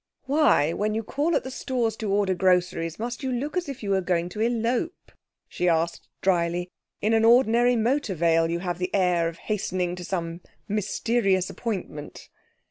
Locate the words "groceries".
2.33-2.97